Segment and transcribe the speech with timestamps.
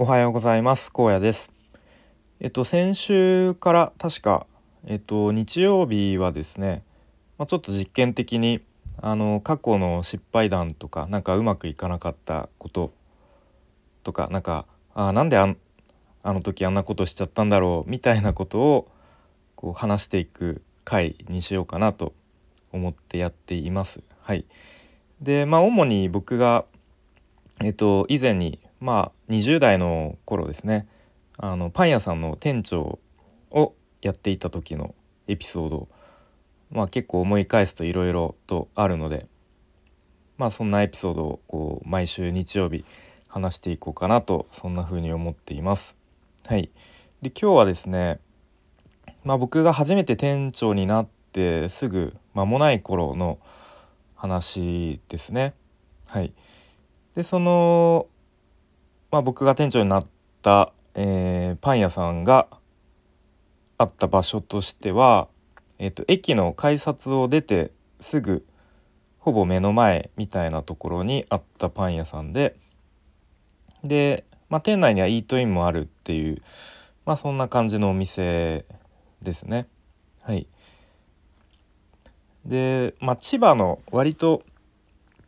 [0.00, 0.92] おはようございます。
[0.92, 1.50] 高野です。
[2.38, 4.46] えっと先週から確か
[4.86, 6.84] えっと日曜日はですね、
[7.36, 8.60] まあ、ちょっと実験的に
[9.02, 12.92] あの過去の失敗談とかなんかうまくいかなかったこと
[14.04, 15.52] とかなんかあなんであ
[16.22, 18.88] あの時あんなことしちゃったんだろうみたいなことを
[19.56, 22.12] こう話していく回にしようかなと
[22.70, 24.00] 思ってやっています。
[24.20, 24.44] はい、
[25.20, 26.66] でまあ主に僕が
[27.60, 30.86] えっと以前にまあ20代の頃ですね。
[31.38, 32.98] あのパン屋さんの店長
[33.50, 34.94] をやっていた時の
[35.26, 35.88] エピソード。
[36.70, 39.26] まあ結構思い返すといろいろとあるので。
[40.38, 42.84] まあそんなエピソードをこう毎週日曜日
[43.26, 45.96] 話していこうかなとそんな風に思っています。
[46.46, 46.70] はい、
[47.20, 48.20] で今日はですね、
[49.24, 53.38] まあ、僕が初めて店長になってすぐ間もない頃の
[54.14, 55.54] 話ですね。
[56.06, 56.32] はい、
[57.16, 58.06] でその
[59.10, 60.06] まあ、僕が店長になっ
[60.42, 62.48] た、えー、パン屋さんが
[63.78, 65.28] あった場所としては、
[65.78, 67.70] えーと、駅の改札を出て
[68.00, 68.44] すぐ
[69.18, 72.56] ほぼ目の前みたいなところにあったパン屋さんで
[73.84, 76.42] で、まあ、店内にはイートインもあるっていう、
[77.06, 78.64] まあ、そんな感じのお店
[79.22, 79.66] ですね。
[80.22, 80.46] はい、
[82.44, 84.42] で、まあ、千葉の割と、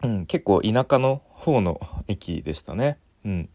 [0.03, 2.99] うん、結構田舎の方の駅でしたね。
[3.25, 3.49] うん、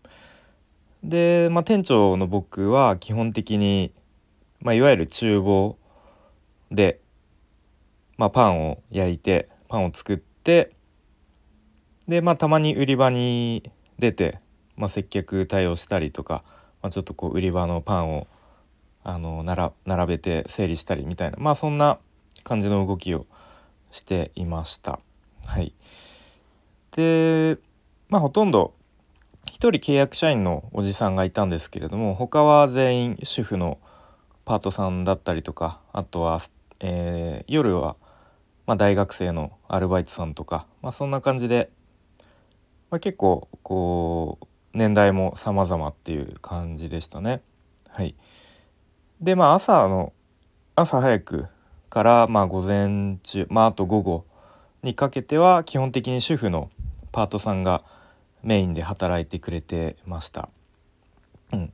[1.06, 3.94] で、まあ、店長の僕は基本的に、
[4.60, 5.78] まあ、いわゆる厨房
[6.72, 7.00] で、
[8.18, 10.72] まあ、パンを焼いてパンを作って
[12.08, 14.40] で、まあ、たまに売り場に出て、
[14.78, 16.44] まあ、接客対応したりとか、
[16.82, 18.28] まあ、ちょっとこう売り場のパンを
[19.04, 22.00] あの並べて整理したりみたいなまあそんな
[22.44, 23.28] 感じの動きを
[23.92, 25.00] していました。
[25.46, 25.76] はい、
[26.96, 27.60] で
[28.10, 28.74] まあほとんど
[29.48, 33.80] 1人契約社員のおじさんがいたんですけれども他は全員主婦の
[34.44, 36.42] パートさんだったりとかあとは、
[36.80, 37.96] えー、夜は、
[38.68, 41.70] まあ、大学生のアルバイトさんとか、まあ、そんな感じで、
[42.90, 47.42] まあ、結構こう年代も様々っていう感じでしたね。
[47.88, 48.14] はい、
[49.22, 50.12] でまあ朝の
[50.76, 51.48] 朝早く
[51.90, 54.26] からまあ午前中まああと午後
[54.84, 56.70] にかけては基本的に主婦の
[57.14, 57.84] パートさんが
[58.46, 60.50] メインで働いてくれてました。
[61.52, 61.74] うん、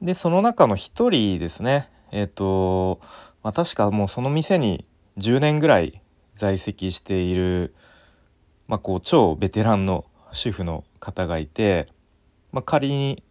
[0.00, 1.90] でその中の一人ですね。
[2.12, 3.00] えっ、ー、と、
[3.42, 4.86] まあ、確かもうその店に
[5.18, 6.00] 10年ぐらい
[6.34, 7.74] 在籍している、
[8.68, 11.88] まあ、こう超ベテランの主婦の方がいて、
[12.52, 13.24] まあ、仮に、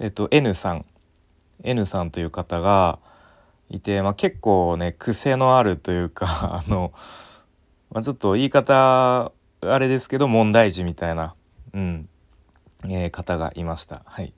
[0.00, 0.84] えっと、N さん。
[1.62, 2.98] N さんという方が
[3.68, 6.92] いて、まあ、結構ね癖のあるというかあの、
[7.90, 11.34] まあ、ちょっと言い方あれですけど問題児みたいな
[11.74, 12.08] うん
[12.84, 14.02] えー、方がいました。
[14.06, 14.32] はい、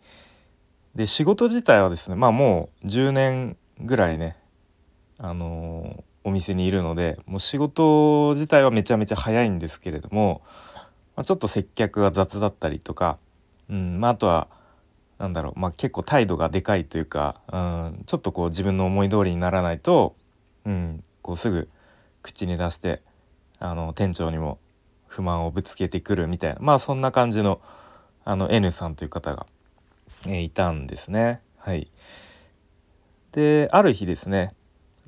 [0.94, 4.36] で仕事自体はですねまあもう10年ぐらいね、
[5.18, 10.42] あのー、お店にいるのでもう仕事自体はめちゃめちゃ早いんですけれども、
[11.16, 13.18] まあ、ちょっと接客が雑だったりとか、
[13.68, 14.48] うんまあ、あとは
[15.18, 20.16] なんだろう、まあ、結構態度がでかいというか、うん、ちょっとこう自分の思い通りにならないと、
[20.64, 21.68] うん、こうすぐ
[22.22, 23.02] 口に出して
[23.60, 24.58] あの店長にも
[25.12, 27.60] 不満をぶつけてくるみたいなまあそんな感じの
[28.24, 29.46] あの N さんという方が、
[30.26, 31.40] えー、いたんですね。
[31.58, 31.90] はい、
[33.32, 34.54] である日ですね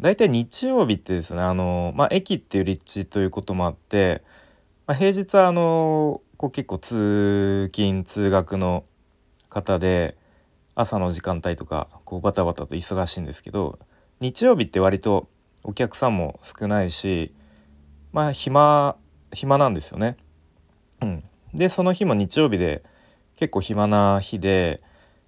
[0.00, 4.22] 大体日曜日ってですねあの、まあ、駅っていう立地ということもあって、
[4.86, 8.84] まあ、平日はあのこう結構通勤通学の
[9.48, 10.16] 方で
[10.74, 13.78] 朝の時間帯とかこうバタバタと忙しいんですけど
[14.20, 15.28] 日曜日って割と
[15.62, 17.32] お客さんも少ないし
[18.12, 18.96] まあ暇
[19.34, 20.16] 暇なんですよね。
[21.02, 22.82] うん、でその日も日曜日で
[23.36, 24.80] 結構暇な日で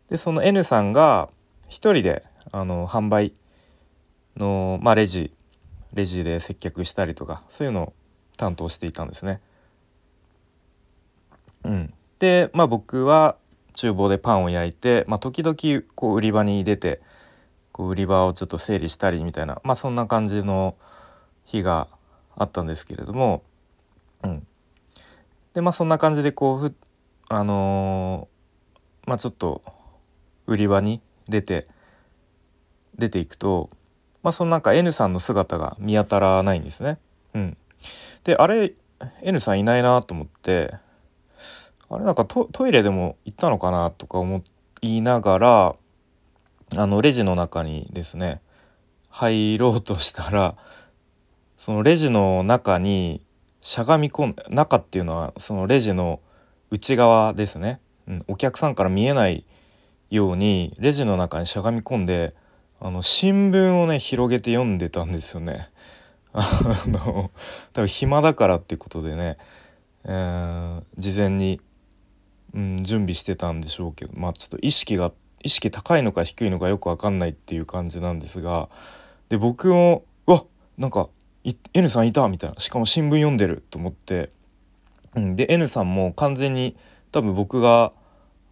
[0.08, 1.28] でその N さんが
[1.68, 3.32] 1人であの販売
[4.36, 5.32] の、まあ、レジ
[5.92, 7.92] レジで接客したりとかそういうのを
[8.36, 9.40] 担当していたんですね。
[11.64, 13.36] うん、で、まあ、僕は
[13.74, 17.00] 厨房でパンを焼いて、まあ、時々こう売り場に出て
[17.72, 20.76] こう売り場をちょっと整理したりみたいな、まあ、そんな感じの
[21.44, 21.88] 日が
[22.36, 23.42] あったんですけれども
[24.22, 24.46] うん、
[25.54, 26.74] でまあそんな感じでこうふ
[27.28, 29.62] あのー、まあちょっと
[30.46, 31.66] 売り場に出て
[32.96, 33.70] 出ていくと
[34.22, 36.98] まあそのなんか N さんの姿が見当たらないんですね。
[37.34, 37.56] うん、
[38.24, 38.74] であれ
[39.22, 40.74] N さんいないなと思って
[41.88, 44.42] あれなんかトイレでも行ったのかなとか思
[44.82, 45.76] いながら
[46.74, 48.40] あのレジの中にですね
[49.08, 50.56] 入ろうとしたら
[51.56, 53.22] そのレジの中に
[53.66, 56.20] しゃがみ込ん中っていうのはそのレジの
[56.70, 59.44] 内側ですね、うん、お客さんから見えない
[60.08, 62.32] ようにレジの中にしゃがみ込んで
[62.78, 65.68] あの新聞をね広げて読んでたんですよね。
[66.32, 67.32] あの
[67.72, 69.36] 多分暇だからっていうことでね、
[70.04, 71.60] えー、事前に、
[72.54, 75.10] うん、準備してたんでしょうけどまあちょっと意識が
[75.42, 78.68] 意識高いのか低いのかよく分かんないっていう感じなんですが
[79.28, 80.44] で僕もうわ
[80.78, 81.08] なんか
[81.74, 82.58] N さんいたみたいな。
[82.58, 84.30] しかも新聞読んでると思って、
[85.14, 86.76] うん、で N さんも完全に
[87.12, 87.92] 多分僕が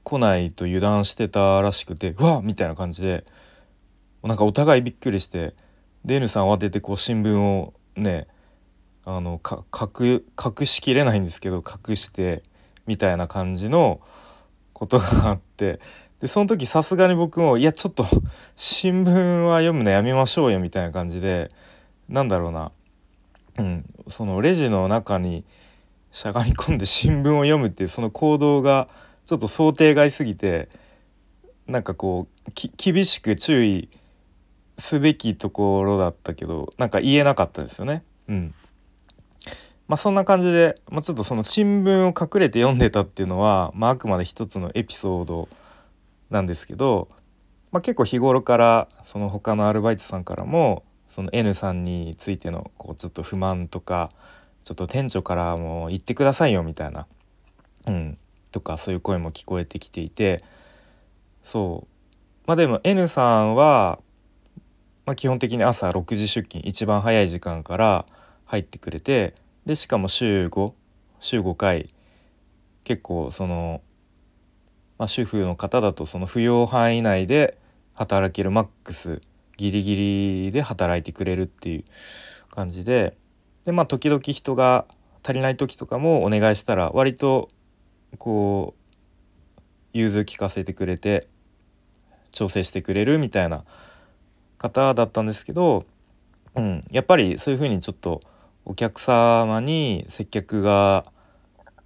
[0.04, 3.24] 来ないと油断してたらしくてうわっみたいな感じで
[4.22, 5.54] なんかお互いびっくりして
[6.04, 8.28] で N さん慌ててこう新聞をね
[9.04, 12.42] あのか隠隠しきれないんですけど隠して
[12.86, 14.00] みたいな感じの
[14.72, 15.80] ことがあって。
[16.20, 18.06] でその時さすがに僕もいやちょっと
[18.56, 21.50] 新聞は読むのやめましょうよみたいな感じで
[22.08, 22.70] なんだろうな、
[23.58, 25.44] うん、そのレジの中に
[26.10, 28.88] しゃがみ込んで新聞を読むっていうその行動が
[29.26, 30.68] ちょっと想定外すぎて
[31.66, 33.88] なんかこう厳しく注意
[34.78, 38.02] すべきところだったけどなんか言えなかったですよね。
[38.28, 38.54] うん
[39.86, 45.48] まあ、そんな感じで、まあ、ちょっとその新聞を隠れて読んでたっていうのは、まあ、あくまで一つのエピソード
[46.30, 47.08] なんですけど、
[47.70, 50.84] まあ、結構日頃からその他のアルバイトさんからも
[51.14, 54.10] その N さんについてのこうちょっと不満とか
[54.64, 57.06] ちょっと店長からも言ってくださいよみたいな、
[57.86, 58.18] うん、
[58.50, 60.42] とかそういう声も聞こえてきていて
[61.44, 61.88] そう。
[62.48, 64.00] まあでも N さんは、
[65.06, 68.06] まあ、基本的に朝6時出勤一番早い時間から
[68.46, 69.34] 入ってくれて
[69.66, 70.72] でしかも週5
[71.20, 71.94] 週5回
[72.82, 73.82] 結構その、
[74.98, 77.56] まあ、主婦の方だとその扶養範囲内で
[77.92, 79.20] 働けるマックス
[79.56, 81.84] ギリギリで働いてくれるっていう
[82.50, 83.16] 感じで。
[83.64, 84.86] でまあ時々人が
[85.22, 87.48] 足りない時とかもお願いしたら割と
[88.18, 88.84] こう
[89.94, 91.28] 融通聞かせてくれて
[92.30, 93.64] 調整してくれるみたいな
[94.58, 95.86] 方だったんですけど、
[96.54, 98.20] うん、やっぱりそういうふうにちょっと
[98.64, 101.04] お客様に接客が、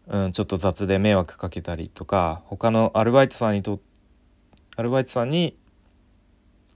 [0.09, 3.81] うん、ちょっと雑で迷惑かけたりとか他のアルバイトさんにと
[4.77, 5.57] アルバイトさんに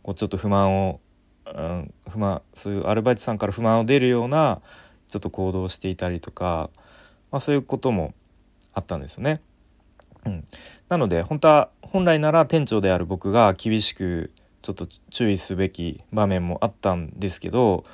[0.03, 1.01] こうちょっと不満を、
[1.47, 4.61] うん、不満そういうアルバイトさんから不満を出るような
[5.09, 6.71] ちょっと行動をしていたりとか、
[7.31, 8.15] まあ、そういうことも
[8.75, 9.41] あったんですね。
[10.25, 10.45] うん、
[10.89, 14.31] なので本当は本来なら店長である僕が厳しく
[14.63, 17.85] ちょっと注意すべき場面もあったんですけど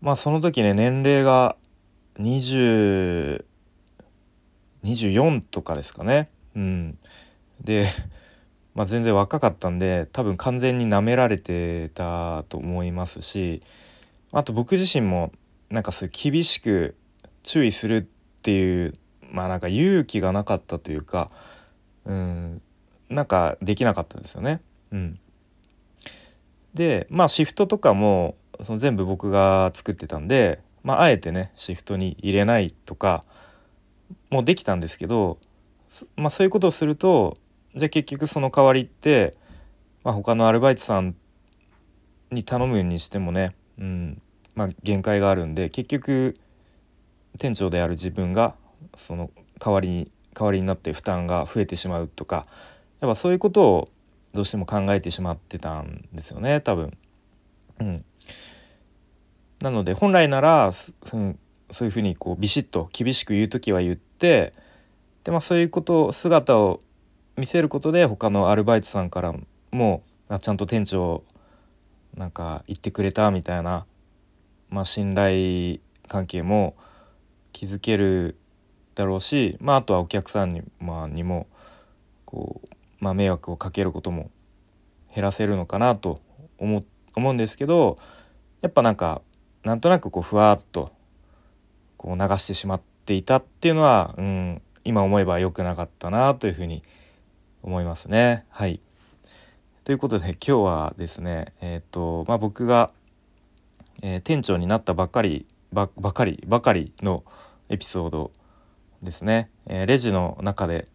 [0.00, 1.56] まあその時ね年齢が
[2.20, 3.44] 20
[4.86, 6.30] 24とかですかね。
[6.54, 6.98] うん、
[7.62, 7.86] で、
[8.76, 13.62] まあ、全然若かったんで多分完全に舐められてたと思いますし
[14.32, 15.32] あと僕自身も
[15.70, 16.94] なんかそういう厳しく
[17.42, 18.06] 注意する
[18.38, 18.94] っていう
[19.32, 21.30] まあなんか勇気がなかったというか
[22.04, 22.60] うん
[23.08, 24.60] なんかできなかったですよね。
[24.92, 25.18] うん、
[26.74, 33.24] でまあシフトとかもその全部僕が作ってたんで、まあ、あえてねシフトに入れないとか
[34.28, 35.38] もできたんですけど、
[36.16, 37.38] まあ、そういうことをすると
[37.76, 39.34] じゃあ結局その代わりって、
[40.02, 41.14] まあ、他のアルバイトさん
[42.30, 44.22] に頼むにしてもね、うん
[44.54, 46.36] まあ、限界があるんで結局
[47.38, 48.54] 店長である自分が
[48.96, 52.46] その代わりに代わりになって負担が増えてしまうとか
[53.00, 53.88] やっぱそういうことを
[54.32, 56.96] どうしても考えてしまってたんですよね多分。
[57.80, 58.04] うん、
[59.60, 60.72] なので本来なら、
[61.12, 61.38] うん、
[61.70, 64.54] そういうふうにこうビシッと厳しく言う時は言って
[65.24, 66.80] で、まあ、そういうこと姿を
[67.36, 69.34] 見せることで他のアルバイトさんから
[69.70, 70.02] も
[70.40, 71.22] ちゃんと店長
[72.16, 73.84] なんか言ってくれたみたいな、
[74.70, 75.78] まあ、信頼
[76.08, 76.76] 関係も
[77.52, 78.36] 築ける
[78.94, 81.46] だろうし、まあ、あとはお客さんに,、まあ、にも
[82.24, 82.68] こう、
[83.00, 84.30] まあ、迷惑をかけることも
[85.14, 86.20] 減らせるのかなと
[86.58, 86.82] 思
[87.14, 87.98] 思うんですけど
[88.62, 89.22] やっぱなんか
[89.62, 90.92] なんとなくこうふわっと
[91.96, 97.05] こう流してしまっていたっていうのは、うん、今思えば良くなかったなというふうに思います
[97.66, 98.44] 思いますね。
[98.48, 98.80] はい
[99.84, 102.90] ということで今日はですねえっ、ー、とまあ僕が、
[104.02, 107.24] えー、店長になったばっかりばばかりばかりの
[107.68, 108.32] エピソード
[109.02, 110.88] ですね、えー、レジの中で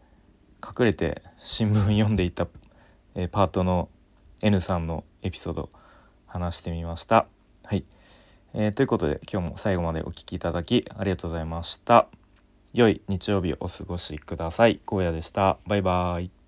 [0.62, 2.48] 隠れて新聞読んでいた、
[3.16, 3.90] え、パートの
[4.42, 5.70] N さんのエピソード
[6.28, 7.28] 話してみました。
[7.63, 7.84] はい、
[8.54, 12.08] えー、ということで今日も最後までお聴きいただきありがとうございました。
[12.74, 14.80] 良い日曜日をお過ごしください。
[14.86, 15.58] 荒野でした。
[15.68, 16.40] バイバーイ。